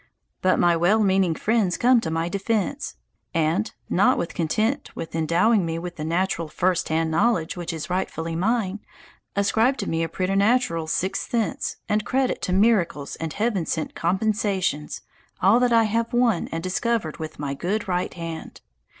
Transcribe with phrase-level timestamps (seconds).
[0.41, 2.95] But my well meaning friends come to my defence,
[3.35, 8.79] and, not content with endowing me with natural first hand knowledge which is rightfully mine,
[9.35, 15.01] ascribe to me a preternatural sixth sense and credit to miracles and heaven sent compensations
[15.39, 18.61] all that I have won and discovered with my good right hand.